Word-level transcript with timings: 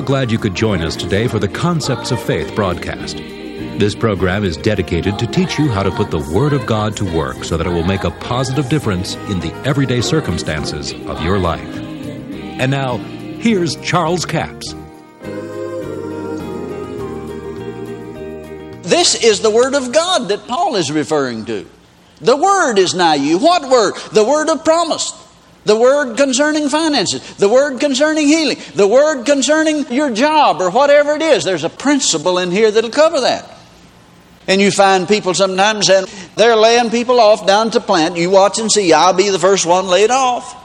are 0.00 0.02
glad 0.02 0.30
you 0.30 0.38
could 0.38 0.54
join 0.54 0.80
us 0.80 0.96
today 0.96 1.28
for 1.28 1.38
the 1.38 1.48
Concepts 1.48 2.10
of 2.10 2.22
Faith 2.22 2.54
broadcast. 2.54 3.18
This 3.18 3.94
program 3.94 4.44
is 4.44 4.56
dedicated 4.56 5.18
to 5.18 5.26
teach 5.26 5.58
you 5.58 5.68
how 5.68 5.82
to 5.82 5.90
put 5.90 6.10
the 6.10 6.26
Word 6.32 6.54
of 6.54 6.64
God 6.64 6.96
to 6.96 7.04
work 7.14 7.44
so 7.44 7.58
that 7.58 7.66
it 7.66 7.70
will 7.70 7.84
make 7.84 8.04
a 8.04 8.10
positive 8.12 8.70
difference 8.70 9.16
in 9.28 9.40
the 9.40 9.52
everyday 9.66 10.00
circumstances 10.00 10.94
of 11.06 11.22
your 11.22 11.38
life. 11.38 11.68
And 11.76 12.70
now, 12.70 12.96
here's 12.96 13.76
Charles 13.76 14.24
Capps. 14.24 14.74
This 18.82 19.22
is 19.22 19.40
the 19.40 19.50
Word 19.50 19.74
of 19.74 19.92
God 19.92 20.28
that 20.28 20.46
Paul 20.48 20.76
is 20.76 20.90
referring 20.90 21.44
to. 21.44 21.68
The 22.22 22.38
Word 22.38 22.78
is 22.78 22.94
nigh 22.94 23.16
you. 23.16 23.36
What 23.36 23.68
Word? 23.68 23.96
The 24.12 24.24
Word 24.24 24.48
of 24.48 24.64
promise. 24.64 25.12
The 25.64 25.76
word 25.76 26.16
concerning 26.16 26.68
finances, 26.68 27.36
the 27.36 27.48
word 27.48 27.80
concerning 27.80 28.26
healing, 28.26 28.58
the 28.74 28.86
word 28.86 29.24
concerning 29.24 29.92
your 29.92 30.10
job 30.10 30.60
or 30.60 30.70
whatever 30.70 31.14
it 31.14 31.22
is. 31.22 31.44
There's 31.44 31.64
a 31.64 31.68
principle 31.68 32.38
in 32.38 32.50
here 32.50 32.70
that'll 32.70 32.90
cover 32.90 33.20
that. 33.20 33.58
And 34.48 34.60
you 34.60 34.70
find 34.70 35.06
people 35.06 35.34
sometimes 35.34 35.90
and 35.90 36.06
they're 36.34 36.56
laying 36.56 36.90
people 36.90 37.20
off 37.20 37.46
down 37.46 37.70
to 37.72 37.80
plant. 37.80 38.16
You 38.16 38.30
watch 38.30 38.58
and 38.58 38.72
see, 38.72 38.92
I'll 38.92 39.12
be 39.12 39.28
the 39.28 39.38
first 39.38 39.66
one 39.66 39.86
laid 39.86 40.10
off. 40.10 40.56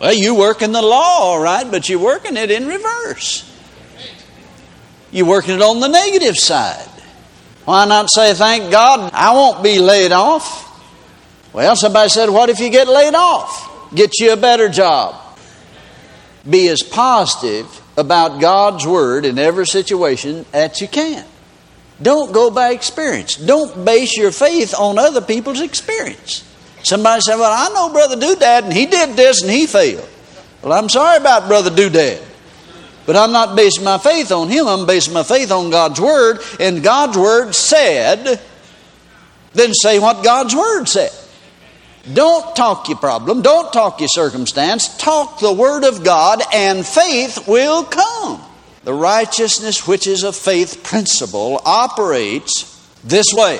Well, 0.00 0.12
you 0.12 0.34
work 0.34 0.60
in 0.60 0.72
the 0.72 0.82
law, 0.82 1.20
all 1.20 1.40
right, 1.40 1.70
but 1.70 1.88
you're 1.88 2.00
working 2.00 2.36
it 2.36 2.50
in 2.50 2.66
reverse. 2.66 3.50
You're 5.12 5.26
working 5.26 5.54
it 5.54 5.62
on 5.62 5.78
the 5.78 5.88
negative 5.88 6.34
side. 6.36 6.88
Why 7.64 7.86
not 7.86 8.08
say, 8.12 8.34
thank 8.34 8.70
God, 8.70 9.12
I 9.14 9.32
won't 9.32 9.62
be 9.62 9.78
laid 9.78 10.12
off? 10.12 10.63
Well, 11.54 11.76
somebody 11.76 12.08
said, 12.08 12.28
What 12.30 12.50
if 12.50 12.58
you 12.58 12.68
get 12.68 12.88
laid 12.88 13.14
off? 13.14 13.94
Get 13.94 14.18
you 14.18 14.32
a 14.32 14.36
better 14.36 14.68
job. 14.68 15.14
Be 16.48 16.68
as 16.68 16.82
positive 16.82 17.80
about 17.96 18.40
God's 18.40 18.84
Word 18.84 19.24
in 19.24 19.38
every 19.38 19.66
situation 19.66 20.44
as 20.52 20.80
you 20.80 20.88
can. 20.88 21.24
Don't 22.02 22.32
go 22.32 22.50
by 22.50 22.70
experience. 22.70 23.36
Don't 23.36 23.84
base 23.84 24.16
your 24.16 24.32
faith 24.32 24.74
on 24.76 24.98
other 24.98 25.20
people's 25.20 25.60
experience. 25.60 26.44
Somebody 26.82 27.20
said, 27.20 27.36
Well, 27.36 27.52
I 27.52 27.72
know 27.72 27.92
Brother 27.92 28.16
Doodad, 28.16 28.64
and 28.64 28.72
he 28.72 28.86
did 28.86 29.16
this 29.16 29.40
and 29.42 29.50
he 29.50 29.66
failed. 29.66 30.08
Well, 30.60 30.72
I'm 30.72 30.88
sorry 30.88 31.18
about 31.18 31.46
Brother 31.46 31.70
Doodad. 31.70 32.20
But 33.06 33.16
I'm 33.16 33.32
not 33.32 33.54
basing 33.54 33.84
my 33.84 33.98
faith 33.98 34.32
on 34.32 34.48
him, 34.48 34.66
I'm 34.66 34.86
basing 34.86 35.14
my 35.14 35.22
faith 35.22 35.52
on 35.52 35.70
God's 35.70 36.00
Word, 36.00 36.40
and 36.58 36.82
God's 36.82 37.16
Word 37.16 37.54
said, 37.54 38.40
then 39.52 39.72
say 39.72 40.00
what 40.00 40.24
God's 40.24 40.56
Word 40.56 40.86
said. 40.86 41.12
Don't 42.12 42.54
talk 42.54 42.88
your 42.88 42.98
problem. 42.98 43.40
Don't 43.40 43.72
talk 43.72 44.00
your 44.00 44.08
circumstance. 44.08 44.96
Talk 44.98 45.40
the 45.40 45.52
Word 45.52 45.84
of 45.84 46.04
God, 46.04 46.42
and 46.52 46.84
faith 46.84 47.48
will 47.48 47.84
come. 47.84 48.42
The 48.84 48.92
righteousness 48.92 49.86
which 49.86 50.06
is 50.06 50.22
a 50.22 50.32
faith 50.32 50.82
principle 50.82 51.62
operates 51.64 52.70
this 53.02 53.26
way. 53.32 53.58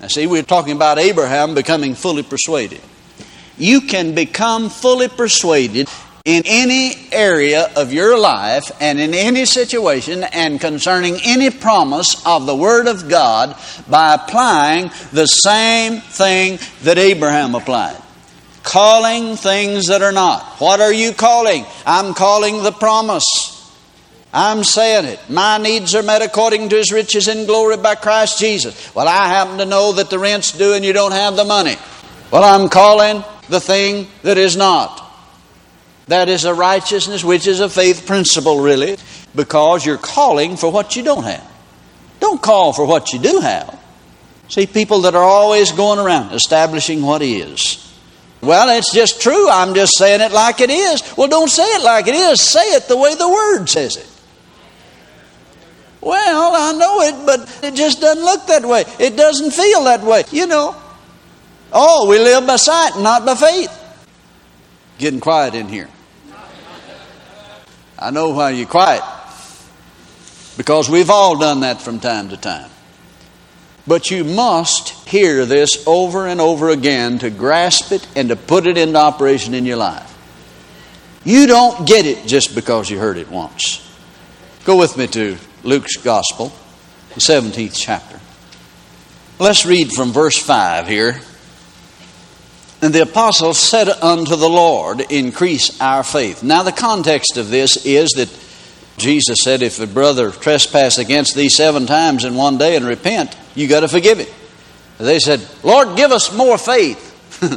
Now, 0.00 0.08
see, 0.08 0.26
we're 0.26 0.42
talking 0.42 0.74
about 0.74 0.98
Abraham 0.98 1.54
becoming 1.54 1.94
fully 1.94 2.22
persuaded. 2.22 2.80
You 3.58 3.82
can 3.82 4.14
become 4.14 4.70
fully 4.70 5.08
persuaded 5.08 5.88
in 6.26 6.42
any 6.44 6.92
area 7.12 7.70
of 7.76 7.92
your 7.92 8.18
life 8.18 8.64
and 8.80 8.98
in 8.98 9.14
any 9.14 9.44
situation 9.44 10.24
and 10.24 10.60
concerning 10.60 11.18
any 11.24 11.50
promise 11.50 12.20
of 12.26 12.46
the 12.46 12.54
Word 12.54 12.88
of 12.88 13.08
God 13.08 13.56
by 13.88 14.14
applying 14.14 14.90
the 15.12 15.26
same 15.26 16.00
thing 16.00 16.58
that 16.82 16.98
Abraham 16.98 17.54
applied. 17.54 17.96
Calling 18.64 19.36
things 19.36 19.86
that 19.86 20.02
are 20.02 20.10
not. 20.10 20.42
What 20.58 20.80
are 20.80 20.92
you 20.92 21.12
calling? 21.12 21.64
I'm 21.86 22.12
calling 22.12 22.64
the 22.64 22.72
promise. 22.72 23.24
I'm 24.34 24.64
saying 24.64 25.04
it. 25.04 25.20
My 25.30 25.58
needs 25.58 25.94
are 25.94 26.02
met 26.02 26.22
according 26.22 26.70
to 26.70 26.76
His 26.76 26.90
riches 26.90 27.28
in 27.28 27.46
glory 27.46 27.76
by 27.76 27.94
Christ 27.94 28.40
Jesus. 28.40 28.92
Well, 28.96 29.06
I 29.06 29.28
happen 29.28 29.58
to 29.58 29.64
know 29.64 29.92
that 29.92 30.10
the 30.10 30.18
rent's 30.18 30.50
due 30.50 30.74
and 30.74 30.84
you 30.84 30.92
don't 30.92 31.12
have 31.12 31.36
the 31.36 31.44
money. 31.44 31.76
Well, 32.32 32.42
I'm 32.42 32.68
calling 32.68 33.22
the 33.48 33.60
thing 33.60 34.08
that 34.24 34.38
is 34.38 34.56
not. 34.56 35.05
That 36.06 36.28
is 36.28 36.44
a 36.44 36.54
righteousness 36.54 37.24
which 37.24 37.46
is 37.46 37.60
a 37.60 37.68
faith 37.68 38.06
principle, 38.06 38.60
really, 38.60 38.96
because 39.34 39.84
you're 39.84 39.98
calling 39.98 40.56
for 40.56 40.70
what 40.70 40.94
you 40.94 41.02
don't 41.02 41.24
have. 41.24 41.52
Don't 42.20 42.40
call 42.40 42.72
for 42.72 42.86
what 42.86 43.12
you 43.12 43.18
do 43.18 43.40
have. 43.40 43.78
See, 44.48 44.66
people 44.66 45.00
that 45.02 45.14
are 45.14 45.24
always 45.24 45.72
going 45.72 45.98
around 45.98 46.32
establishing 46.32 47.02
what 47.02 47.22
is. 47.22 47.82
Well, 48.40 48.76
it's 48.78 48.94
just 48.94 49.20
true. 49.20 49.48
I'm 49.50 49.74
just 49.74 49.98
saying 49.98 50.20
it 50.20 50.30
like 50.30 50.60
it 50.60 50.70
is. 50.70 51.02
Well, 51.16 51.26
don't 51.26 51.48
say 51.48 51.64
it 51.64 51.82
like 51.82 52.06
it 52.06 52.14
is. 52.14 52.40
Say 52.40 52.74
it 52.74 52.86
the 52.86 52.96
way 52.96 53.14
the 53.16 53.28
Word 53.28 53.66
says 53.66 53.96
it. 53.96 54.08
Well, 56.00 56.52
I 56.54 56.72
know 56.78 57.00
it, 57.00 57.26
but 57.26 57.64
it 57.64 57.74
just 57.74 58.00
doesn't 58.00 58.22
look 58.22 58.46
that 58.46 58.64
way. 58.64 58.84
It 59.00 59.16
doesn't 59.16 59.50
feel 59.50 59.84
that 59.84 60.04
way. 60.04 60.22
You 60.30 60.46
know. 60.46 60.76
Oh, 61.72 62.08
we 62.08 62.18
live 62.18 62.46
by 62.46 62.56
sight, 62.56 62.92
not 62.98 63.26
by 63.26 63.34
faith. 63.34 63.72
Getting 64.98 65.18
quiet 65.18 65.56
in 65.56 65.68
here. 65.68 65.88
I 67.98 68.10
know 68.10 68.30
why 68.30 68.50
you're 68.50 68.66
quiet. 68.66 69.02
Because 70.56 70.88
we've 70.88 71.10
all 71.10 71.38
done 71.38 71.60
that 71.60 71.82
from 71.82 72.00
time 72.00 72.30
to 72.30 72.36
time. 72.36 72.70
But 73.86 74.10
you 74.10 74.24
must 74.24 74.88
hear 75.08 75.46
this 75.46 75.84
over 75.86 76.26
and 76.26 76.40
over 76.40 76.70
again 76.70 77.18
to 77.20 77.30
grasp 77.30 77.92
it 77.92 78.06
and 78.16 78.30
to 78.30 78.36
put 78.36 78.66
it 78.66 78.76
into 78.76 78.98
operation 78.98 79.54
in 79.54 79.64
your 79.64 79.76
life. 79.76 80.12
You 81.24 81.46
don't 81.46 81.86
get 81.86 82.06
it 82.06 82.26
just 82.26 82.54
because 82.54 82.90
you 82.90 82.98
heard 82.98 83.16
it 83.16 83.30
once. 83.30 83.82
Go 84.64 84.76
with 84.76 84.96
me 84.96 85.06
to 85.08 85.36
Luke's 85.62 85.96
Gospel, 85.96 86.52
the 87.14 87.20
17th 87.20 87.76
chapter. 87.76 88.20
Let's 89.38 89.66
read 89.66 89.92
from 89.92 90.12
verse 90.12 90.36
5 90.38 90.88
here. 90.88 91.20
And 92.82 92.94
the 92.94 93.02
apostles 93.02 93.58
said 93.58 93.88
unto 93.88 94.36
the 94.36 94.48
Lord, 94.48 95.00
Increase 95.10 95.80
our 95.80 96.02
faith. 96.02 96.42
Now, 96.42 96.62
the 96.62 96.72
context 96.72 97.36
of 97.36 97.48
this 97.48 97.86
is 97.86 98.10
that 98.10 98.28
Jesus 98.98 99.38
said, 99.42 99.62
If 99.62 99.80
a 99.80 99.86
brother 99.86 100.30
trespass 100.30 100.98
against 100.98 101.34
thee 101.34 101.48
seven 101.48 101.86
times 101.86 102.24
in 102.24 102.34
one 102.34 102.58
day 102.58 102.76
and 102.76 102.84
repent, 102.84 103.36
you 103.54 103.66
got 103.66 103.80
to 103.80 103.88
forgive 103.88 104.18
him. 104.18 104.28
They 104.98 105.18
said, 105.18 105.46
Lord, 105.62 105.96
give 105.96 106.10
us 106.10 106.34
more 106.34 106.58
faith. 106.58 107.02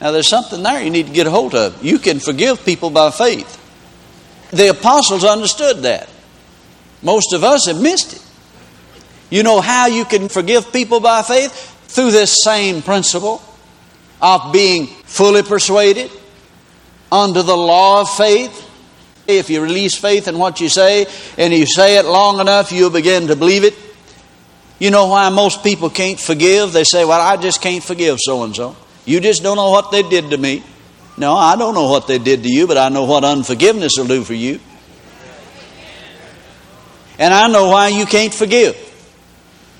now, 0.00 0.10
there's 0.10 0.28
something 0.28 0.62
there 0.62 0.82
you 0.82 0.90
need 0.90 1.06
to 1.06 1.12
get 1.12 1.26
a 1.26 1.30
hold 1.30 1.54
of. 1.54 1.84
You 1.84 1.98
can 1.98 2.20
forgive 2.20 2.64
people 2.64 2.90
by 2.90 3.10
faith. 3.10 3.56
The 4.50 4.70
apostles 4.70 5.24
understood 5.24 5.78
that. 5.78 6.08
Most 7.02 7.32
of 7.32 7.44
us 7.44 7.66
have 7.66 7.80
missed 7.80 8.14
it. 8.14 8.24
You 9.30 9.42
know 9.42 9.60
how 9.60 9.86
you 9.86 10.04
can 10.04 10.28
forgive 10.28 10.72
people 10.72 11.00
by 11.00 11.22
faith? 11.22 11.74
Through 11.88 12.12
this 12.12 12.42
same 12.42 12.82
principle 12.82 13.42
of 14.20 14.52
being 14.52 14.86
fully 14.86 15.42
persuaded 15.42 16.10
under 17.10 17.42
the 17.42 17.56
law 17.56 18.02
of 18.02 18.10
faith. 18.10 18.66
If 19.26 19.50
you 19.50 19.62
release 19.62 19.94
faith 19.94 20.28
in 20.28 20.38
what 20.38 20.60
you 20.60 20.68
say 20.68 21.06
and 21.36 21.52
you 21.52 21.66
say 21.66 21.98
it 21.98 22.04
long 22.04 22.40
enough, 22.40 22.72
you'll 22.72 22.90
begin 22.90 23.26
to 23.26 23.36
believe 23.36 23.64
it. 23.64 23.74
You 24.78 24.90
know 24.90 25.06
why 25.06 25.28
most 25.28 25.62
people 25.62 25.90
can't 25.90 26.20
forgive? 26.20 26.72
They 26.72 26.84
say, 26.84 27.04
Well, 27.04 27.20
I 27.20 27.36
just 27.36 27.60
can't 27.60 27.82
forgive 27.82 28.18
so 28.20 28.44
and 28.44 28.54
so. 28.54 28.76
You 29.04 29.20
just 29.20 29.42
don't 29.42 29.56
know 29.56 29.70
what 29.70 29.90
they 29.90 30.02
did 30.02 30.30
to 30.30 30.38
me. 30.38 30.62
No, 31.16 31.34
I 31.34 31.56
don't 31.56 31.74
know 31.74 31.88
what 31.88 32.06
they 32.06 32.18
did 32.18 32.44
to 32.44 32.48
you, 32.52 32.66
but 32.66 32.78
I 32.78 32.90
know 32.90 33.04
what 33.04 33.24
unforgiveness 33.24 33.94
will 33.98 34.06
do 34.06 34.22
for 34.22 34.34
you. 34.34 34.60
And 37.18 37.34
I 37.34 37.48
know 37.48 37.68
why 37.70 37.88
you 37.88 38.06
can't 38.06 38.32
forgive. 38.32 38.76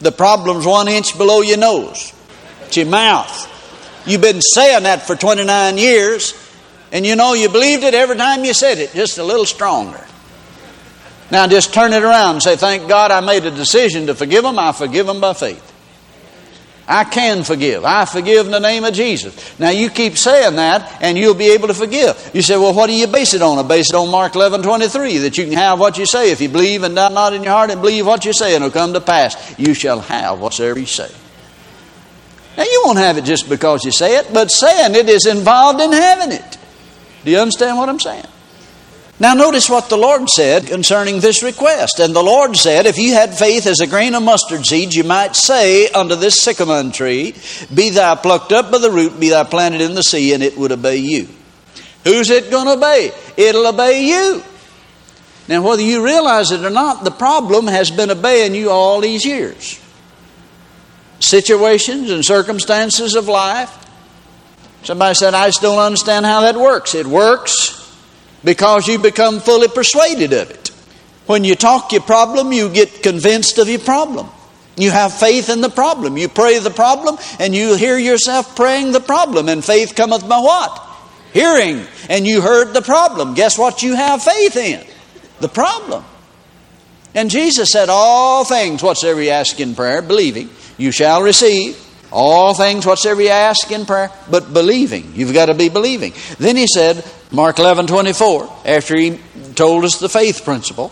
The 0.01 0.13
problem's 0.13 0.67
one 0.67 0.89
inch 0.89 1.17
below 1.17 1.41
your 1.41 1.59
nose. 1.59 2.13
It's 2.67 2.77
your 2.77 2.87
mouth. 2.87 3.55
You've 4.07 4.21
been 4.21 4.41
saying 4.41 4.85
that 4.85 5.03
for 5.03 5.17
29 5.17 5.77
years, 5.77 6.35
and 6.93 7.05
you 7.05 7.17
know 7.17 7.35
you 7.35 7.49
believed 7.49 7.83
it 7.83 7.95
every 7.95 8.17
time 8.17 8.45
you 8.45 8.55
said 8.55 8.79
it, 8.79 8.93
just 8.93 9.19
a 9.19 9.25
little 9.25 9.47
stronger. 9.47 10.05
Now 11.31 11.47
just 11.47 11.75
turn 11.75 11.93
it 11.93 12.03
around 12.03 12.37
and 12.37 12.43
say, 12.43 12.57
Thank 12.57 12.89
God 12.89 13.11
I 13.11 13.21
made 13.21 13.45
a 13.45 13.51
decision 13.51 14.07
to 14.07 14.15
forgive 14.15 14.45
them. 14.45 14.59
I 14.59 14.73
forgive 14.73 15.07
them 15.07 15.21
by 15.21 15.35
faith. 15.35 15.75
I 16.89 17.05
can 17.05 17.45
forgive. 17.45 17.85
I 17.85 18.07
forgive 18.07 18.47
in 18.47 18.53
the 18.53 18.61
name 18.61 18.83
of 18.83 18.95
Jesus. 18.95 19.59
Now 19.61 19.69
you 19.69 19.91
keep 19.91 20.17
saying 20.17 20.57
that 20.57 21.03
and 21.03 21.19
you'll 21.19 21.35
be 21.35 21.51
able 21.51 21.69
to 21.69 21.75
forgive. 21.75 22.31
You 22.33 22.41
say, 22.41 22.57
well, 22.57 22.73
what 22.73 22.87
do 22.87 22.95
you 22.95 23.07
base 23.07 23.35
it 23.35 23.43
on? 23.43 23.59
I 23.59 23.69
base 23.69 23.91
it 23.91 23.95
on 23.95 24.11
Mark 24.11 24.35
11, 24.35 24.63
23, 24.63 25.19
that 25.19 25.37
you 25.37 25.45
can 25.45 25.53
have 25.53 25.79
what 25.79 25.99
you 25.99 26.07
say. 26.07 26.33
If 26.33 26.41
you 26.41 26.49
believe 26.49 26.85
and 26.85 26.95
doubt 26.95 27.13
not 27.13 27.35
in 27.35 27.43
your 27.43 27.53
heart 27.53 27.71
and 27.71 27.83
believe 27.83 28.07
what 28.07 28.25
you 28.25 28.33
say 28.33 28.55
it'll 28.57 28.71
come 28.71 28.95
to 28.95 29.03
pass, 29.03 29.59
you 29.59 29.75
shall 29.75 30.01
have 30.01 30.41
whatsoever 30.41 30.81
you 30.81 30.87
say. 30.87 31.11
Now 32.57 32.65
you 32.65 32.83
won't 32.87 32.99
have 32.99 33.19
it 33.19 33.25
just 33.25 33.51
because 33.51 33.85
you 33.85 33.93
say 33.93 34.17
it, 34.17 34.33
but 34.33 34.51
saying 34.51 34.95
it 34.95 35.11
is 35.11 35.27
involved 35.27 35.83
in 35.83 35.93
having 35.93 36.33
it. 36.33 36.59
Do 37.23 37.31
you 37.31 37.39
understand 37.39 37.77
what 37.77 37.91
I'm 37.91 38.01
saying? 38.01 38.25
Now, 39.21 39.35
notice 39.35 39.69
what 39.69 39.89
the 39.89 39.97
Lord 39.97 40.29
said 40.29 40.69
concerning 40.69 41.19
this 41.19 41.43
request. 41.43 41.99
And 41.99 42.15
the 42.15 42.23
Lord 42.23 42.57
said, 42.57 42.87
If 42.87 42.99
you 42.99 43.15
had 43.15 43.37
faith 43.37 43.67
as 43.67 43.81
a 43.81 43.87
grain 43.89 44.15
of 44.15 44.23
mustard 44.23 44.65
seed, 44.65 44.95
you 44.95 45.03
might 45.03 45.35
say 45.35 45.89
unto 45.89 46.15
this 46.15 46.41
sycamore 46.41 46.93
tree, 46.93 47.35
Be 47.75 47.91
thou 47.91 48.15
plucked 48.15 48.53
up 48.53 48.71
by 48.71 48.79
the 48.79 48.93
root, 48.93 49.19
be 49.19 49.31
thou 49.31 49.43
planted 49.43 49.81
in 49.81 49.95
the 49.95 50.05
sea, 50.05 50.35
and 50.35 50.43
it 50.43 50.57
would 50.57 50.71
obey 50.71 50.99
you. 50.99 51.29
Who's 52.05 52.31
it 52.31 52.51
going 52.51 52.67
to 52.67 52.75
obey? 52.75 53.11
It'll 53.37 53.67
obey 53.67 54.07
you. 54.07 54.43
Now, 55.49 55.63
whether 55.63 55.83
you 55.83 56.05
realize 56.05 56.53
it 56.53 56.65
or 56.65 56.71
not, 56.71 57.03
the 57.03 57.11
problem 57.11 57.67
has 57.67 57.91
been 57.91 58.11
obeying 58.13 58.55
you 58.55 58.71
all 58.71 59.01
these 59.01 59.25
years. 59.25 59.81
Situations 61.19 62.11
and 62.11 62.25
circumstances 62.25 63.17
of 63.17 63.27
life. 63.27 63.75
Somebody 64.85 65.15
said, 65.17 65.35
I 65.35 65.47
just 65.49 65.61
don't 65.61 65.79
understand 65.79 66.25
how 66.25 66.43
that 66.43 66.55
works. 66.55 66.95
It 66.95 67.07
works 67.07 67.79
because 68.45 68.87
you 68.87 68.99
become 68.99 69.41
fully 69.41 69.69
persuaded 69.69 70.33
of 70.33 70.51
it. 70.51 70.69
When 71.27 71.45
you 71.45 71.55
talk 71.55 71.93
your 71.93 72.01
problem, 72.01 72.53
you 72.53 72.71
get 72.71 73.03
convinced 73.03 73.59
of 73.59 73.69
your 73.69 73.81
problem. 73.81 74.31
You 74.77 74.91
have 74.91 75.13
faith 75.13 75.51
in 75.51 75.61
the 75.61 75.69
problem. 75.69 76.17
You 76.17 76.29
pray 76.29 76.59
the 76.59 76.71
problem, 76.71 77.19
and 77.39 77.55
you 77.55 77.75
hear 77.75 77.99
yourself 77.99 78.55
praying 78.55 78.93
the 78.93 79.01
problem. 79.01 79.49
And 79.49 79.65
faith 79.65 79.95
cometh 79.95 80.29
by 80.29 80.39
what? 80.39 80.87
Hearing. 81.33 81.85
And 82.09 82.27
you 82.27 82.41
heard 82.41 82.73
the 82.73 82.83
problem. 82.83 83.35
Guess 83.35 83.59
what 83.59 83.83
you 83.83 83.97
have 83.97 84.23
faith 84.23 84.57
in? 84.57 84.87
The 85.41 85.49
problem. 85.49 86.05
And 87.15 87.31
Jesus 87.31 87.71
said, 87.73 87.89
All 87.89 88.45
things 88.45 88.83
whatsoever 88.83 89.21
you 89.21 89.31
ask 89.31 89.59
in 89.61 89.75
prayer, 89.75 90.01
believing, 90.01 90.49
you 90.77 90.93
shall 90.93 91.23
receive. 91.23 91.77
All 92.11 92.55
things 92.55 92.87
whatsoever 92.87 93.21
you 93.21 93.29
ask 93.29 93.71
in 93.71 93.85
prayer, 93.85 94.11
but 94.31 94.53
believing. 94.53 95.13
You've 95.15 95.35
got 95.35 95.47
to 95.47 95.55
be 95.55 95.69
believing. 95.69 96.15
Then 96.39 96.57
he 96.57 96.67
said, 96.67 97.05
Mark 97.31 97.59
11 97.59 97.87
24, 97.87 98.63
after 98.65 98.97
he 98.97 99.21
told 99.55 99.85
us 99.85 99.99
the 99.99 100.09
faith 100.09 100.45
principle, 100.45 100.91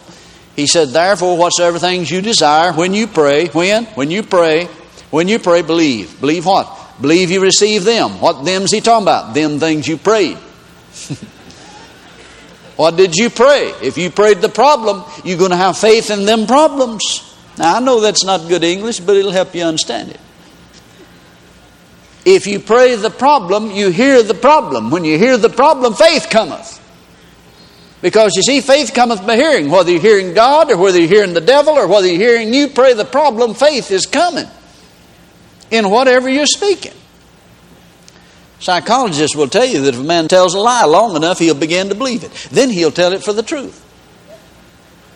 he 0.54 0.66
said, 0.66 0.88
Therefore, 0.88 1.36
whatsoever 1.36 1.78
things 1.78 2.10
you 2.10 2.20
desire, 2.20 2.72
when 2.72 2.92
you 2.92 3.06
pray, 3.06 3.46
when? 3.48 3.84
When 3.86 4.10
you 4.10 4.22
pray, 4.22 4.66
when 5.10 5.28
you 5.28 5.38
pray, 5.38 5.62
believe. 5.62 6.20
Believe 6.20 6.46
what? 6.46 6.70
Believe 7.00 7.30
you 7.30 7.40
receive 7.40 7.84
them. 7.84 8.20
What 8.20 8.44
them's 8.44 8.72
he 8.72 8.80
talking 8.80 9.04
about? 9.04 9.34
Them 9.34 9.58
things 9.58 9.86
you 9.86 9.98
prayed. 9.98 10.36
what 12.76 12.96
did 12.96 13.14
you 13.14 13.30
pray? 13.30 13.72
If 13.82 13.98
you 13.98 14.10
prayed 14.10 14.38
the 14.38 14.48
problem, 14.48 15.04
you're 15.24 15.38
going 15.38 15.50
to 15.50 15.56
have 15.56 15.78
faith 15.78 16.10
in 16.10 16.24
them 16.24 16.46
problems. 16.46 17.22
Now, 17.58 17.76
I 17.76 17.80
know 17.80 18.00
that's 18.00 18.24
not 18.24 18.48
good 18.48 18.64
English, 18.64 19.00
but 19.00 19.16
it'll 19.16 19.30
help 19.30 19.54
you 19.54 19.62
understand 19.62 20.10
it. 20.10 20.20
If 22.26 22.48
you 22.48 22.58
pray 22.58 22.96
the 22.96 23.08
problem, 23.08 23.70
you 23.70 23.90
hear 23.90 24.20
the 24.20 24.34
problem. 24.34 24.90
When 24.90 25.04
you 25.04 25.16
hear 25.16 25.36
the 25.36 25.48
problem, 25.48 25.94
faith 25.94 26.26
cometh. 26.28 26.82
Because 28.02 28.32
you 28.34 28.42
see, 28.42 28.60
faith 28.60 28.92
cometh 28.92 29.24
by 29.24 29.36
hearing. 29.36 29.70
Whether 29.70 29.92
you're 29.92 30.00
hearing 30.00 30.34
God 30.34 30.72
or 30.72 30.76
whether 30.76 30.98
you're 30.98 31.08
hearing 31.08 31.34
the 31.34 31.40
devil 31.40 31.74
or 31.74 31.86
whether 31.86 32.08
you're 32.08 32.18
hearing 32.18 32.52
you 32.52 32.66
pray 32.66 32.94
the 32.94 33.04
problem, 33.04 33.54
faith 33.54 33.92
is 33.92 34.06
coming 34.06 34.48
in 35.70 35.88
whatever 35.88 36.28
you're 36.28 36.46
speaking. 36.46 36.92
Psychologists 38.58 39.36
will 39.36 39.48
tell 39.48 39.64
you 39.64 39.82
that 39.82 39.94
if 39.94 40.00
a 40.00 40.04
man 40.04 40.26
tells 40.26 40.54
a 40.54 40.58
lie 40.58 40.84
long 40.84 41.14
enough, 41.14 41.38
he'll 41.38 41.54
begin 41.54 41.90
to 41.90 41.94
believe 41.94 42.24
it. 42.24 42.48
Then 42.50 42.70
he'll 42.70 42.90
tell 42.90 43.12
it 43.12 43.22
for 43.22 43.32
the 43.32 43.42
truth. 43.44 43.84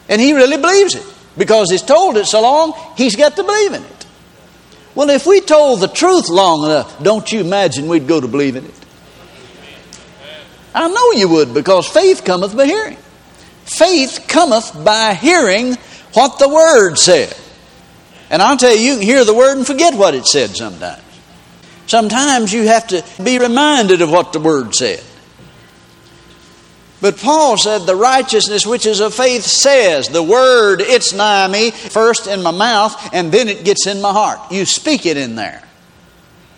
And 0.09 0.21
he 0.21 0.33
really 0.33 0.59
believes 0.59 0.95
it 0.95 1.05
because 1.37 1.73
he's 1.73 1.83
told 1.83 2.17
it 2.17 2.27
so 2.27 2.41
long, 2.41 2.73
he's 2.97 3.17
got 3.17 3.35
to 3.35 3.43
believe 3.43 3.73
in 3.73 3.83
it. 3.83 4.07
Well, 5.01 5.09
if 5.09 5.25
we 5.25 5.41
told 5.41 5.81
the 5.81 5.89
truth 5.89 6.29
long 6.29 6.63
enough, 6.67 7.03
don't 7.03 7.33
you 7.33 7.41
imagine 7.41 7.89
we'd 7.89 8.07
go 8.07 8.21
to 8.21 8.29
believe 8.29 8.55
in 8.55 8.67
it? 8.67 8.75
I 10.75 10.91
know 10.91 11.13
you 11.13 11.27
would 11.27 11.55
because 11.55 11.89
faith 11.89 12.23
cometh 12.23 12.55
by 12.55 12.67
hearing. 12.67 12.99
Faith 13.65 14.27
cometh 14.29 14.85
by 14.85 15.15
hearing 15.15 15.79
what 16.13 16.39
the 16.39 16.51
Word 16.51 16.99
said. 16.99 17.35
And 18.29 18.43
I'll 18.43 18.59
tell 18.59 18.77
you, 18.77 18.79
you 18.79 18.95
can 18.97 19.03
hear 19.03 19.25
the 19.25 19.33
Word 19.33 19.57
and 19.57 19.67
forget 19.67 19.95
what 19.95 20.15
it 20.15 20.27
said 20.27 20.51
sometimes. 20.55 21.03
Sometimes 21.87 22.53
you 22.53 22.65
have 22.65 22.87
to 22.89 23.03
be 23.25 23.39
reminded 23.39 24.03
of 24.03 24.11
what 24.11 24.35
the 24.35 24.41
Word 24.41 24.75
said. 24.75 25.03
But 27.01 27.17
Paul 27.17 27.57
said, 27.57 27.81
The 27.81 27.97
righteousness 27.97 28.67
which 28.67 28.87
is 28.87 29.01
of 29.01 29.15
faith 29.15 29.43
says, 29.43 30.09
The 30.09 30.23
Word, 30.23 30.81
it's 30.81 31.13
nigh 31.13 31.49
me, 31.49 31.71
first 31.71 32.27
in 32.27 32.43
my 32.43 32.51
mouth, 32.51 33.11
and 33.13 33.33
then 33.33 33.49
it 33.49 33.65
gets 33.65 33.87
in 33.87 34.03
my 34.03 34.13
heart. 34.13 34.53
You 34.53 34.67
speak 34.67 35.07
it 35.07 35.17
in 35.17 35.35
there. 35.35 35.63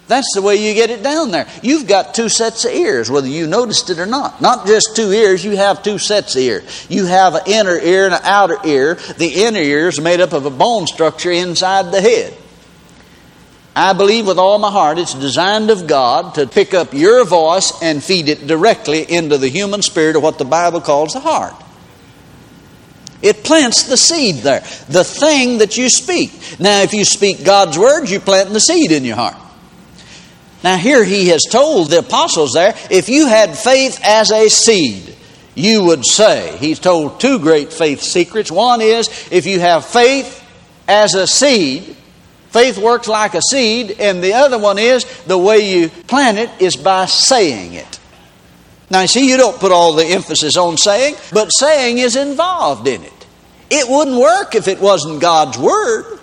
That's 0.09 0.35
the 0.35 0.43
way 0.43 0.57
you 0.57 0.75
get 0.75 0.91
it 0.91 1.03
down 1.03 1.31
there. 1.31 1.47
You've 1.63 1.87
got 1.87 2.15
two 2.15 2.29
sets 2.29 2.65
of 2.65 2.73
ears, 2.73 3.11
whether 3.11 3.29
you 3.29 3.47
noticed 3.47 3.89
it 3.89 3.99
or 3.99 4.05
not. 4.05 4.43
Not 4.43 4.67
just 4.67 4.95
two 4.95 5.13
ears, 5.13 5.45
you 5.45 5.57
have 5.57 5.83
two 5.83 5.97
sets 5.97 6.35
of 6.35 6.43
ears. 6.43 6.87
You 6.91 7.07
have 7.07 7.35
an 7.35 7.43
inner 7.47 7.79
ear 7.79 8.07
and 8.07 8.15
an 8.15 8.21
outer 8.25 8.59
ear. 8.65 8.97
The 9.17 9.45
inner 9.45 9.61
ear 9.61 9.89
is 9.89 10.01
made 10.01 10.21
up 10.21 10.33
of 10.33 10.45
a 10.45 10.51
bone 10.51 10.87
structure 10.87 11.31
inside 11.31 11.93
the 11.93 12.01
head. 12.01 12.37
I 13.75 13.95
believe 13.95 14.27
with 14.27 14.39
all 14.39 14.59
my 14.59 14.71
heart 14.71 14.99
it's 14.99 15.15
designed 15.15 15.71
of 15.71 15.87
God 15.87 16.35
to 16.35 16.47
pick 16.47 16.75
up 16.75 16.93
your 16.93 17.25
voice 17.25 17.73
and 17.83 18.05
feed 18.05 18.29
it 18.29 18.47
directly 18.47 19.11
into 19.11 19.39
the 19.39 19.49
human 19.49 19.81
spirit 19.81 20.17
of 20.17 20.23
what 20.23 20.39
the 20.39 20.45
Bible 20.45 20.81
calls 20.81 21.15
the 21.15 21.21
heart. 21.21 21.55
It 23.23 23.45
plants 23.45 23.85
the 23.85 23.97
seed 23.97 24.37
there, 24.37 24.61
the 24.89 25.05
thing 25.05 25.59
that 25.59 25.79
you 25.79 25.89
speak. 25.89 26.33
Now, 26.59 26.83
if 26.83 26.93
you 26.93 27.05
speak 27.05 27.45
God's 27.45 27.79
words, 27.79 28.11
you're 28.11 28.21
planting 28.21 28.53
the 28.53 28.61
seed 28.61 28.91
in 28.91 29.05
your 29.05 29.17
heart. 29.17 29.37
Now, 30.65 30.77
here 30.77 31.05
he 31.05 31.29
has 31.29 31.43
told 31.43 31.91
the 31.91 32.01
apostles 32.01 32.53
there 32.53 32.75
if 32.91 33.09
you 33.09 33.27
had 33.27 33.57
faith 33.57 34.01
as 34.03 34.31
a 34.31 34.49
seed, 34.49 35.17
you 35.55 35.85
would 35.85 36.05
say. 36.05 36.57
He's 36.59 36.79
told 36.79 37.21
two 37.21 37.39
great 37.39 37.73
faith 37.73 38.03
secrets. 38.03 38.51
One 38.51 38.81
is 38.81 39.09
if 39.31 39.47
you 39.47 39.61
have 39.61 39.85
faith 39.87 40.41
as 40.89 41.15
a 41.15 41.27
seed, 41.27 41.97
faith 42.53 42.79
works 42.79 43.09
like 43.09 43.35
a 43.35 43.43
seed, 43.43 43.97
and 43.99 44.23
the 44.23 44.35
other 44.35 44.59
one 44.59 44.79
is 44.79 45.05
the 45.25 45.39
way 45.39 45.73
you 45.73 45.89
plant 45.89 46.39
it 46.39 46.51
is 46.61 46.77
by 46.77 47.07
saying 47.07 47.75
it. 47.75 47.99
Now, 48.91 49.01
you 49.01 49.09
see, 49.09 49.29
you 49.29 49.39
don't 49.39 49.59
put 49.59 49.73
all 49.73 49.95
the 49.95 50.05
emphasis 50.05 50.57
on 50.57 50.77
saying, 50.77 51.17
but 51.33 51.49
saying 51.49 51.99
is 51.99 52.15
involved 52.15 52.87
in 52.87 53.03
it. 53.03 53.27
It 53.71 53.89
wouldn't 53.89 54.21
work 54.21 54.55
if 54.55 54.69
it 54.69 54.81
wasn't 54.81 55.23
God's 55.23 55.57
Word. 55.57 56.19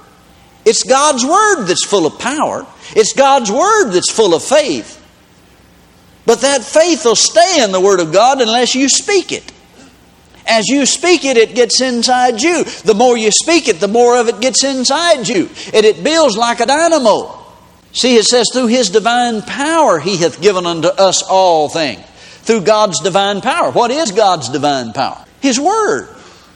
It's 0.66 0.84
God's 0.84 1.26
Word 1.26 1.66
that's 1.66 1.84
full 1.84 2.06
of 2.06 2.20
power. 2.20 2.68
It's 2.96 3.14
God's 3.14 3.52
Word 3.52 3.90
that's 3.90 4.12
full 4.12 4.36
of 4.36 4.44
faith. 4.44 4.98
But 6.28 6.42
that 6.42 6.64
faith 6.64 7.06
will 7.06 7.16
stay 7.16 7.64
in 7.64 7.72
the 7.72 7.80
Word 7.80 8.00
of 8.00 8.14
God 8.14 8.40
unless 8.40 8.76
you 8.76 8.88
speak 8.88 9.32
it. 9.32 9.52
As 10.50 10.68
you 10.68 10.86
speak 10.86 11.26
it, 11.26 11.38
it 11.38 11.56
gets 11.56 11.80
inside 11.80 12.42
you. 12.42 12.64
The 12.64 12.96
more 12.96 13.18
you 13.18 13.30
speak 13.32 13.68
it, 13.68 13.80
the 13.80 13.88
more 13.88 14.20
of 14.20 14.28
it 14.28 14.42
gets 14.42 14.64
inside 14.64 15.28
you. 15.28 15.50
And 15.74 15.86
it 15.86 16.04
builds 16.04 16.36
like 16.36 16.60
a 16.60 16.66
dynamo. 16.66 17.38
See, 17.92 18.16
it 18.16 18.26
says, 18.26 18.48
through 18.52 18.68
His 18.68 18.90
divine 18.90 19.42
power 19.42 20.00
He 20.00 20.18
hath 20.18 20.42
given 20.42 20.66
unto 20.66 20.88
us 20.88 21.24
all 21.24 21.70
things. 21.70 22.06
Through 22.42 22.62
God's 22.62 23.00
divine 23.02 23.42
power. 23.42 23.72
What 23.72 23.92
is 23.92 24.12
God's 24.12 24.50
divine 24.50 24.94
power? 24.94 25.24
His 25.40 25.60
Word. 25.60 26.10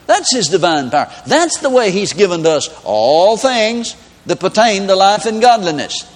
That's 0.06 0.34
His 0.34 0.48
divine 0.48 0.90
power. 0.90 1.10
That's 1.26 1.60
the 1.60 1.70
way 1.70 1.90
He's 1.90 2.12
given 2.12 2.42
to 2.42 2.50
us 2.50 2.68
all 2.84 3.36
things 3.36 3.96
that 4.26 4.40
pertain 4.40 4.86
to 4.88 4.96
life 4.96 5.26
and 5.26 5.40
godliness. 5.40 6.10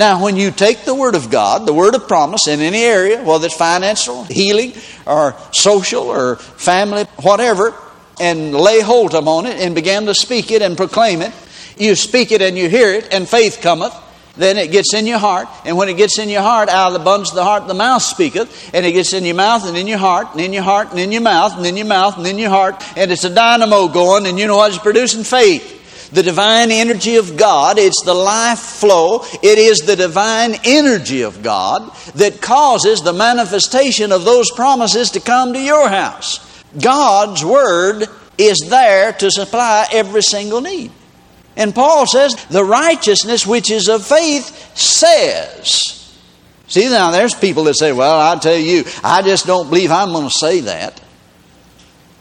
Now, 0.00 0.22
when 0.22 0.34
you 0.38 0.50
take 0.50 0.86
the 0.86 0.94
Word 0.94 1.14
of 1.14 1.30
God, 1.30 1.66
the 1.66 1.74
Word 1.74 1.94
of 1.94 2.08
promise 2.08 2.48
in 2.48 2.60
any 2.60 2.82
area, 2.82 3.22
whether 3.22 3.44
it's 3.44 3.54
financial, 3.54 4.24
healing, 4.24 4.72
or 5.06 5.36
social, 5.52 6.04
or 6.04 6.36
family, 6.36 7.04
whatever, 7.20 7.74
and 8.18 8.54
lay 8.54 8.80
hold 8.80 9.12
upon 9.12 9.44
it 9.44 9.60
and 9.60 9.74
begin 9.74 10.06
to 10.06 10.14
speak 10.14 10.52
it 10.52 10.62
and 10.62 10.74
proclaim 10.74 11.20
it, 11.20 11.34
you 11.76 11.94
speak 11.94 12.32
it 12.32 12.40
and 12.40 12.56
you 12.56 12.66
hear 12.70 12.94
it, 12.94 13.12
and 13.12 13.28
faith 13.28 13.58
cometh, 13.60 13.94
then 14.38 14.56
it 14.56 14.72
gets 14.72 14.94
in 14.94 15.06
your 15.06 15.18
heart. 15.18 15.48
And 15.66 15.76
when 15.76 15.90
it 15.90 15.98
gets 15.98 16.18
in 16.18 16.30
your 16.30 16.40
heart, 16.40 16.70
out 16.70 16.86
of 16.86 16.92
the 16.94 17.00
abundance 17.00 17.32
of 17.32 17.36
the 17.36 17.44
heart, 17.44 17.68
the 17.68 17.74
mouth 17.74 18.00
speaketh. 18.00 18.70
And 18.72 18.86
it 18.86 18.92
gets 18.92 19.12
in 19.12 19.26
your 19.26 19.34
mouth 19.34 19.68
and 19.68 19.76
in 19.76 19.86
your 19.86 19.98
heart, 19.98 20.28
and 20.32 20.40
in 20.40 20.54
your 20.54 20.62
heart, 20.62 20.92
and 20.92 20.98
in 20.98 21.12
your 21.12 21.20
mouth, 21.20 21.58
and 21.58 21.66
in 21.66 21.76
your 21.76 21.84
mouth, 21.84 22.16
and 22.16 22.26
in 22.26 22.38
your 22.38 22.48
heart. 22.48 22.82
And 22.96 23.12
it's 23.12 23.24
a 23.24 23.34
dynamo 23.34 23.88
going, 23.88 24.24
and 24.24 24.38
you 24.38 24.46
know 24.46 24.56
what 24.56 24.72
it's 24.72 24.82
producing? 24.82 25.24
Faith 25.24 25.76
the 26.12 26.22
divine 26.22 26.70
energy 26.70 27.16
of 27.16 27.36
God. 27.36 27.78
It's 27.78 28.02
the 28.04 28.14
life 28.14 28.58
flow. 28.58 29.24
It 29.42 29.58
is 29.58 29.78
the 29.78 29.96
divine 29.96 30.56
energy 30.64 31.22
of 31.22 31.42
God 31.42 31.94
that 32.14 32.40
causes 32.40 33.02
the 33.02 33.12
manifestation 33.12 34.12
of 34.12 34.24
those 34.24 34.50
promises 34.50 35.10
to 35.12 35.20
come 35.20 35.52
to 35.52 35.60
your 35.60 35.88
house. 35.88 36.46
God's 36.80 37.44
Word 37.44 38.06
is 38.38 38.58
there 38.68 39.12
to 39.14 39.30
supply 39.30 39.86
every 39.92 40.22
single 40.22 40.60
need. 40.60 40.92
And 41.56 41.74
Paul 41.74 42.06
says, 42.06 42.34
the 42.46 42.64
righteousness 42.64 43.46
which 43.46 43.70
is 43.70 43.88
of 43.88 44.06
faith 44.06 44.76
says. 44.76 45.96
See, 46.68 46.88
now 46.88 47.10
there's 47.10 47.34
people 47.34 47.64
that 47.64 47.74
say, 47.74 47.92
well, 47.92 48.20
I 48.20 48.38
tell 48.38 48.56
you, 48.56 48.84
I 49.02 49.22
just 49.22 49.46
don't 49.46 49.68
believe 49.68 49.90
I'm 49.90 50.12
going 50.12 50.28
to 50.28 50.34
say 50.38 50.60
that. 50.60 51.00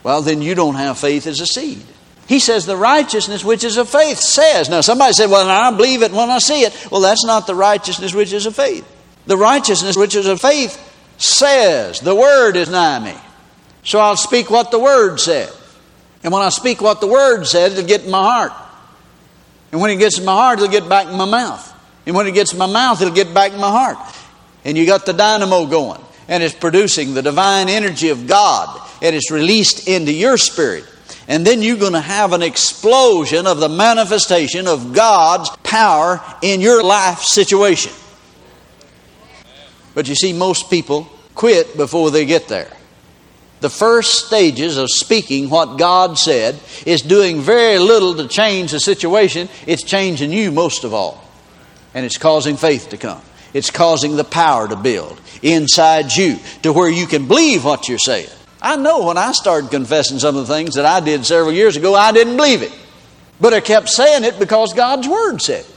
Well, 0.04 0.22
then 0.22 0.42
you 0.42 0.56
don't 0.56 0.76
have 0.76 0.98
faith 0.98 1.28
as 1.28 1.40
a 1.40 1.46
seed. 1.46 1.84
He 2.30 2.38
says 2.38 2.68
the 2.68 2.78
righteousness 2.78 3.44
which 3.44 3.64
is 3.64 3.78
of 3.78 3.90
faith 3.90 4.20
says. 4.20 4.70
Now, 4.70 4.82
somebody 4.82 5.14
said, 5.14 5.32
Well, 5.32 5.50
I 5.50 5.76
believe 5.76 6.04
it 6.04 6.12
when 6.12 6.30
I 6.30 6.38
see 6.38 6.62
it. 6.62 6.88
Well, 6.92 7.02
that's 7.02 7.26
not 7.26 7.48
the 7.48 7.56
righteousness 7.56 8.14
which 8.14 8.32
is 8.34 8.46
of 8.46 8.56
faith. 8.56 8.88
The 9.26 9.36
righteousness 9.36 9.98
which 9.98 10.14
is 10.14 10.28
of 10.28 10.40
faith 10.40 10.78
says, 11.18 12.00
The 12.00 12.14
word 12.14 12.56
is 12.56 12.70
nigh 12.70 13.00
me. 13.00 13.20
So 13.84 13.98
I'll 13.98 14.16
speak 14.16 14.52
what 14.52 14.70
the 14.70 14.78
word 14.78 15.20
said. 15.20 15.52
And 16.24 16.32
when 16.32 16.44
I 16.44 16.50
speak 16.50 16.82
what 16.82 17.02
the 17.02 17.08
word 17.08 17.46
said, 17.46 17.72
it'll 17.72 17.88
get 17.88 18.06
in 18.06 18.12
my 18.12 18.22
heart. 18.22 18.52
And 19.72 19.82
when 19.82 19.90
it 19.90 19.98
gets 19.98 20.20
in 20.20 20.26
my 20.26 20.34
heart, 20.36 20.60
it'll 20.60 20.72
get 20.72 20.88
back 20.88 21.08
in 21.08 21.18
my 21.18 21.26
mouth. 21.26 21.66
And 22.06 22.16
when 22.16 22.28
it 22.28 22.34
gets 22.34 22.54
in 22.54 22.60
my 22.60 22.68
mouth, 22.68 23.02
it'll 23.02 23.12
get 23.12 23.34
back 23.34 23.54
in 23.54 23.60
my 23.60 23.72
heart. 23.72 23.98
And 24.64 24.78
you 24.78 24.86
got 24.86 25.08
the 25.08 25.14
dynamo 25.14 25.66
going. 25.66 26.00
and 26.28 26.44
it's 26.44 26.54
producing 26.54 27.16
the 27.16 27.24
divine 27.24 27.70
energy 27.70 28.10
of 28.10 28.28
God, 28.28 28.88
and 29.02 29.16
it's 29.16 29.32
released 29.32 29.88
into 29.88 30.14
your 30.14 30.38
spirit. 30.38 30.86
And 31.30 31.46
then 31.46 31.62
you're 31.62 31.78
going 31.78 31.94
to 31.94 32.02
have 32.02 32.34
an 32.34 32.42
explosion 32.42 33.46
of 33.46 33.60
the 33.60 33.70
manifestation 33.70 34.68
of 34.68 34.94
God's 34.94 35.52
power 35.58 36.20
in 36.42 36.60
your 36.60 36.84
life 36.84 37.20
situation. 37.20 37.94
But 39.94 40.10
you 40.10 40.16
see, 40.16 40.34
most 40.34 40.72
people 40.72 41.08
quit 41.36 41.78
before 41.78 42.10
they 42.10 42.26
get 42.26 42.48
there. 42.48 42.72
The 43.62 43.70
first 43.70 44.26
stages 44.26 44.78
of 44.78 44.90
speaking 44.90 45.52
what 45.52 45.78
God 45.78 46.18
said 46.18 46.60
is 46.88 47.02
doing 47.02 47.42
very 47.42 47.78
little 47.78 48.16
to 48.16 48.28
change 48.28 48.72
the 48.72 48.80
situation. 48.80 49.50
It's 49.68 49.84
changing 49.84 50.34
you 50.34 50.52
most 50.52 50.84
of 50.84 50.96
all. 50.96 51.24
And 51.94 52.08
it's 52.08 52.18
causing 52.18 52.58
faith 52.58 52.90
to 52.90 52.98
come. 52.98 53.22
It's 53.54 53.70
causing 53.70 54.16
the 54.16 54.24
power 54.24 54.68
to 54.68 54.76
build 54.76 55.22
inside 55.44 56.12
you 56.16 56.40
to 56.64 56.74
where 56.74 56.90
you 56.90 57.06
can 57.06 57.28
believe 57.28 57.64
what 57.64 57.88
you're 57.88 58.00
saying. 58.00 58.30
I 58.62 58.76
know 58.76 59.06
when 59.06 59.18
I 59.18 59.32
started 59.32 59.72
confessing 59.72 60.20
some 60.20 60.36
of 60.36 60.48
the 60.48 60.54
things 60.54 60.76
that 60.76 60.86
I 60.86 61.00
did 61.00 61.26
several 61.26 61.54
years 61.54 61.78
ago, 61.78 61.96
I 61.96 62.12
didn't 62.12 62.36
believe 62.36 62.62
it. 62.62 62.74
But 63.40 63.54
I 63.54 63.62
kept 63.62 63.88
saying 63.88 64.26
it 64.26 64.38
because 64.38 64.74
God's 64.74 65.08
Word 65.08 65.42
said 65.42 65.62
it. 65.62 65.76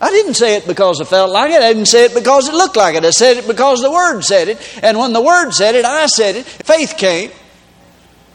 I 0.00 0.10
didn't 0.10 0.34
say 0.34 0.56
it 0.56 0.66
because 0.66 1.00
I 1.00 1.04
felt 1.04 1.30
like 1.30 1.50
it. 1.50 1.60
I 1.60 1.72
didn't 1.72 1.86
say 1.86 2.04
it 2.04 2.14
because 2.14 2.48
it 2.48 2.54
looked 2.54 2.76
like 2.76 2.94
it. 2.94 3.04
I 3.04 3.10
said 3.10 3.36
it 3.36 3.46
because 3.46 3.80
the 3.80 3.90
Word 3.90 4.22
said 4.22 4.48
it. 4.48 4.80
And 4.82 4.96
when 4.96 5.12
the 5.12 5.20
Word 5.20 5.50
said 5.50 5.74
it, 5.74 5.84
I 5.84 6.06
said 6.06 6.36
it. 6.36 6.46
Faith 6.46 6.94
came. 6.96 7.30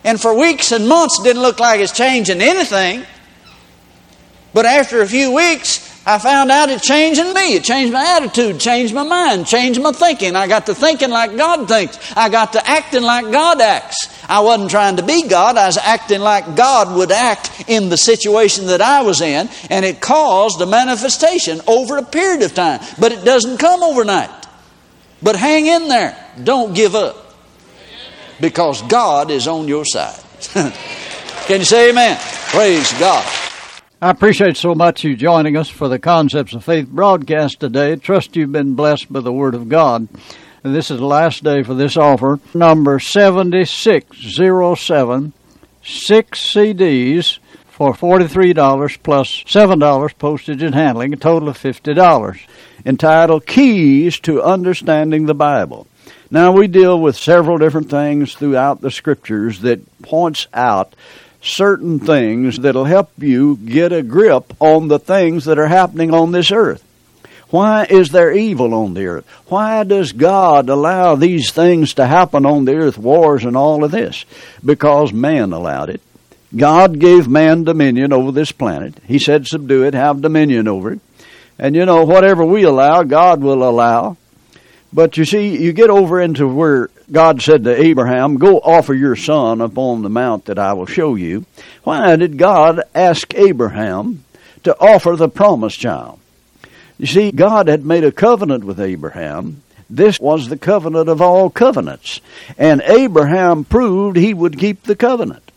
And 0.03 0.19
for 0.19 0.37
weeks 0.37 0.71
and 0.71 0.87
months, 0.87 1.19
it 1.19 1.23
didn't 1.23 1.41
look 1.41 1.59
like 1.59 1.79
it's 1.79 1.93
changing 1.93 2.41
anything. 2.41 3.05
But 4.53 4.65
after 4.65 5.01
a 5.01 5.07
few 5.07 5.33
weeks, 5.33 5.92
I 6.05 6.17
found 6.19 6.51
out 6.51 6.69
it 6.69 6.81
changed 6.81 7.19
in 7.19 7.33
me. 7.33 7.55
It 7.55 7.63
changed 7.63 7.93
my 7.93 8.17
attitude, 8.17 8.60
changed 8.60 8.93
my 8.93 9.03
mind, 9.03 9.48
changed 9.48 9.81
my 9.81 9.93
thinking. 9.93 10.36
I 10.36 10.48
got 10.48 10.65
to 10.65 10.75
thinking 10.75 11.10
like 11.10 11.38
God 11.38 11.67
thinks. 11.69 11.98
I 12.15 12.27
got 12.27 12.53
to 12.53 12.67
acting 12.67 13.03
like 13.03 13.31
God 13.31 13.62
acts. 13.62 14.10
I 14.27 14.41
wasn't 14.41 14.69
trying 14.69 14.98
to 14.98 15.03
be 15.03 15.27
God, 15.29 15.55
I 15.55 15.67
was 15.67 15.77
acting 15.77 16.19
like 16.19 16.57
God 16.57 16.98
would 16.98 17.12
act 17.12 17.69
in 17.69 17.88
the 17.88 17.95
situation 17.95 18.67
that 18.67 18.81
I 18.81 19.03
was 19.03 19.22
in, 19.22 19.50
and 19.69 19.86
it 19.86 20.01
caused 20.01 20.60
a 20.60 20.65
manifestation 20.65 21.62
over 21.67 21.98
a 21.98 22.03
period 22.03 22.41
of 22.41 22.53
time. 22.53 22.81
But 23.00 23.13
it 23.13 23.24
doesn't 23.24 23.57
come 23.60 23.81
overnight. 23.81 24.29
But 25.22 25.38
hang 25.38 25.67
in 25.67 25.88
there. 25.88 26.17
Don't 26.43 26.75
give 26.75 26.95
up. 26.95 27.33
Because 28.41 28.81
God 28.81 29.31
is 29.31 29.48
on 29.48 29.69
your 29.69 29.86
side. 29.86 30.19
Can 31.45 31.60
you 31.60 31.65
say 31.65 31.91
amen? 31.91 32.17
Praise 32.50 32.91
God. 33.00 33.25
I 34.03 34.10
appreciate 34.10 34.57
so 34.57 34.75
much 34.75 35.05
you 35.05 35.15
joining 35.15 35.55
us 35.55 35.69
for 35.69 35.88
the 35.88 35.98
Concepts 35.98 36.53
of 36.53 36.65
Faith 36.65 36.89
broadcast 36.89 37.62
today. 37.62 37.95
Trust 37.95 38.36
you've 38.36 38.51
been 38.51 38.75
blessed 38.75 39.13
by 39.13 39.22
the 39.22 39.31
Word 39.31 39.55
of 39.55 39.69
God. 39.69 40.10
And 40.62 40.75
this 40.75 40.91
is 40.91 41.00
the 41.00 41.05
last 41.05 41.41
day 41.41 41.63
for 41.63 41.74
this 41.74 41.95
offer. 41.95 42.41
Number 42.53 43.00
7607, 43.00 45.33
six 45.86 46.53
CDs 46.53 47.39
for 47.67 47.93
$43 47.93 49.03
plus 49.03 49.29
$7 49.45 50.17
postage 50.17 50.62
and 50.62 50.75
handling, 50.75 51.13
a 51.13 51.15
total 51.15 51.48
of 51.48 51.57
$50, 51.57 52.39
entitled 52.86 53.45
Keys 53.45 54.19
to 54.19 54.43
Understanding 54.43 55.27
the 55.27 55.33
Bible. 55.33 55.88
Now 56.29 56.51
we 56.51 56.67
deal 56.67 57.00
with 57.00 57.15
several 57.15 57.57
different 57.57 57.89
things 57.89 58.36
throughout 58.36 58.81
the 58.81 58.91
scriptures 58.91 59.62
that 59.62 60.01
points 60.01 60.48
out 60.53 60.93
certain 61.43 62.00
things 62.00 62.57
that'll 62.59 62.85
help 62.85 63.12
you 63.17 63.57
get 63.57 63.91
a 63.91 64.01
grip 64.01 64.53
on 64.59 64.88
the 64.88 65.00
things 65.00 65.45
that 65.45 65.59
are 65.59 65.67
happening 65.67 66.13
on 66.13 66.31
this 66.31 66.51
earth. 66.51 66.83
Why 67.50 67.85
is 67.88 68.09
there 68.09 68.31
evil 68.33 68.73
on 68.73 68.95
the 68.95 69.05
earth? 69.05 69.27
Why 69.47 69.83
does 69.83 70.12
God 70.12 70.69
allow 70.69 71.15
these 71.15 71.51
things 71.51 71.93
to 71.95 72.07
happen 72.07 72.47
on 72.47 72.65
the 72.65 72.73
earth, 72.73 72.97
wars 72.97 73.45
and 73.45 73.55
all 73.55 73.83
of 73.83 73.91
this? 73.91 74.25
Because 74.65 75.13
man 75.13 75.53
allowed 75.53 75.91
it. 75.91 76.01
God 76.55 76.97
gave 76.97 77.27
man 77.27 77.63
dominion 77.63 78.12
over 78.12 78.31
this 78.31 78.51
planet. 78.51 78.95
He 79.05 79.19
said, 79.19 79.45
subdue 79.45 79.83
it, 79.83 79.93
have 79.93 80.21
dominion 80.21 80.67
over 80.67 80.93
it. 80.93 81.00
And 81.59 81.75
you 81.75 81.85
know, 81.85 82.05
whatever 82.05 82.43
we 82.43 82.63
allow, 82.63 83.03
God 83.03 83.41
will 83.41 83.67
allow. 83.67 84.17
But 84.93 85.17
you 85.17 85.25
see, 85.25 85.57
you 85.57 85.73
get 85.73 85.89
over 85.89 86.21
into 86.21 86.47
where 86.47 86.91
God 87.12 87.41
said 87.41 87.63
to 87.63 87.81
Abraham, 87.81 88.38
Go 88.38 88.59
offer 88.59 88.93
your 88.93 89.15
son 89.15 89.59
upon 89.59 90.03
the 90.03 90.09
mount 90.09 90.45
that 90.45 90.59
I 90.59 90.73
will 90.73 90.85
show 90.85 91.15
you. 91.15 91.45
Why 91.83 92.15
did 92.15 92.38
God 92.38 92.81
ask 92.93 93.33
Abraham 93.33 94.23
to 94.63 94.79
offer 94.79 95.15
the 95.15 95.29
promised 95.29 95.79
child? 95.79 96.19
You 97.00 97.07
see, 97.07 97.31
God 97.31 97.67
had 97.67 97.83
made 97.83 98.03
a 98.03 98.12
covenant 98.12 98.65
with 98.65 98.79
Abraham. 98.79 99.63
This 99.89 100.19
was 100.19 100.47
the 100.47 100.57
covenant 100.57 101.09
of 101.09 101.21
all 101.21 101.50
covenants. 101.50 102.21
And 102.57 102.81
Abraham 102.85 103.63
proved 103.63 104.15
he 104.15 104.33
would 104.33 104.59
keep 104.59 104.83
the 104.83 104.95
covenant. 104.95 105.51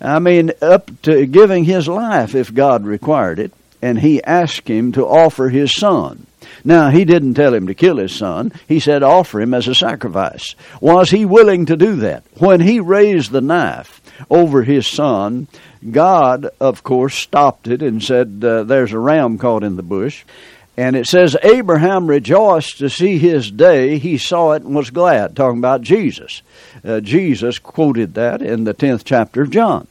I 0.00 0.18
mean, 0.18 0.50
up 0.60 0.90
to 1.02 1.24
giving 1.26 1.64
his 1.64 1.86
life 1.86 2.34
if 2.34 2.52
God 2.52 2.84
required 2.84 3.38
it. 3.38 3.52
And 3.80 4.00
he 4.00 4.22
asked 4.24 4.66
him 4.66 4.90
to 4.92 5.06
offer 5.06 5.48
his 5.50 5.72
son. 5.72 6.26
Now, 6.66 6.90
he 6.90 7.04
didn't 7.04 7.34
tell 7.34 7.54
him 7.54 7.68
to 7.68 7.74
kill 7.74 7.98
his 7.98 8.12
son. 8.12 8.52
He 8.66 8.80
said 8.80 9.04
offer 9.04 9.40
him 9.40 9.54
as 9.54 9.68
a 9.68 9.74
sacrifice. 9.74 10.56
Was 10.80 11.10
he 11.10 11.24
willing 11.24 11.66
to 11.66 11.76
do 11.76 11.94
that? 11.96 12.24
When 12.38 12.60
he 12.60 12.80
raised 12.80 13.30
the 13.30 13.40
knife 13.40 14.00
over 14.28 14.64
his 14.64 14.84
son, 14.84 15.46
God, 15.88 16.48
of 16.58 16.82
course, 16.82 17.14
stopped 17.14 17.68
it 17.68 17.82
and 17.82 18.02
said, 18.02 18.42
uh, 18.42 18.64
There's 18.64 18.92
a 18.92 18.98
ram 18.98 19.38
caught 19.38 19.62
in 19.62 19.76
the 19.76 19.84
bush. 19.84 20.24
And 20.76 20.96
it 20.96 21.06
says, 21.06 21.36
Abraham 21.40 22.08
rejoiced 22.08 22.78
to 22.78 22.90
see 22.90 23.18
his 23.18 23.48
day. 23.48 23.98
He 23.98 24.18
saw 24.18 24.50
it 24.52 24.62
and 24.62 24.74
was 24.74 24.90
glad, 24.90 25.36
talking 25.36 25.58
about 25.58 25.82
Jesus. 25.82 26.42
Uh, 26.84 26.98
Jesus 26.98 27.60
quoted 27.60 28.14
that 28.14 28.42
in 28.42 28.64
the 28.64 28.74
10th 28.74 29.02
chapter 29.04 29.42
of 29.42 29.50
John. 29.50 29.86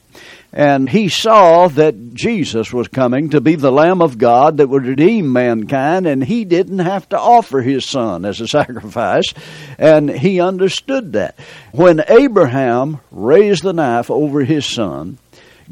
And 0.55 0.89
he 0.89 1.09
saw 1.09 1.67
that 1.67 2.13
Jesus 2.13 2.71
was 2.71 2.87
coming 2.87 3.31
to 3.31 3.41
be 3.41 3.55
the 3.55 3.73
Lamb 3.73 4.01
of 4.01 4.17
God 4.17 4.55
that 4.57 4.69
would 4.69 4.85
redeem 4.85 5.33
mankind, 5.33 6.07
and 6.07 6.23
he 6.23 6.45
didn't 6.45 6.79
have 6.79 7.09
to 7.09 7.19
offer 7.19 7.61
his 7.61 7.83
son 7.83 8.23
as 8.23 8.39
a 8.39 8.47
sacrifice. 8.47 9.33
And 9.77 10.09
he 10.09 10.39
understood 10.39 11.11
that. 11.11 11.37
When 11.73 12.01
Abraham 12.07 13.01
raised 13.11 13.63
the 13.63 13.73
knife 13.73 14.09
over 14.09 14.45
his 14.45 14.65
son, 14.65 15.17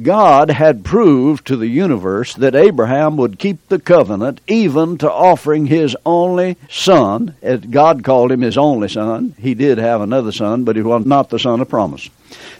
God 0.01 0.49
had 0.49 0.83
proved 0.83 1.45
to 1.47 1.55
the 1.55 1.67
universe 1.67 2.33
that 2.35 2.55
Abraham 2.55 3.15
would 3.17 3.37
keep 3.37 3.67
the 3.67 3.79
covenant 3.79 4.41
even 4.47 4.97
to 4.97 5.11
offering 5.11 5.67
his 5.67 5.95
only 6.03 6.57
son. 6.67 7.35
God 7.69 8.03
called 8.03 8.31
him 8.31 8.41
his 8.41 8.57
only 8.57 8.87
son. 8.87 9.35
He 9.37 9.53
did 9.53 9.77
have 9.77 10.01
another 10.01 10.31
son, 10.31 10.63
but 10.63 10.75
he 10.75 10.81
was 10.81 11.05
not 11.05 11.29
the 11.29 11.37
son 11.37 11.61
of 11.61 11.69
promise. 11.69 12.09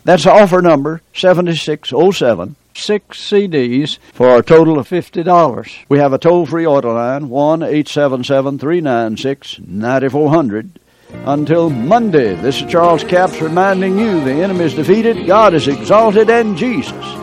That's 0.04 0.28
offer 0.28 0.62
number 0.62 1.02
7607. 1.16 2.56
Six 2.76 3.20
CDs 3.20 3.98
for 4.14 4.38
a 4.38 4.44
total 4.44 4.78
of 4.78 4.88
$50. 4.88 5.86
We 5.90 6.00
have 6.00 6.14
a 6.14 6.18
toll 6.18 6.46
free 6.46 6.66
order 6.66 6.94
line 6.94 7.30
1 7.30 7.64
877 7.64 8.60
396 8.60 9.60
9400. 9.60 10.80
Until 11.26 11.70
Monday, 11.70 12.36
this 12.36 12.62
is 12.62 12.72
Charles 12.72 13.04
Capps 13.04 13.40
reminding 13.40 14.00
you 14.00 14.20
the 14.24 14.32
enemy 14.32 14.66
is 14.66 14.74
defeated, 14.74 15.28
God 15.28 15.54
is 15.54 15.68
exalted, 15.68 16.30
and 16.30 16.58
Jesus 16.58 17.23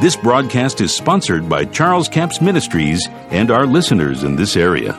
This 0.00 0.16
broadcast 0.16 0.80
is 0.80 0.94
sponsored 0.94 1.48
by 1.48 1.64
Charles 1.64 2.08
Capps 2.08 2.40
Ministries 2.40 3.06
and 3.30 3.50
our 3.50 3.66
listeners 3.66 4.22
in 4.22 4.36
this 4.36 4.56
area. 4.56 4.98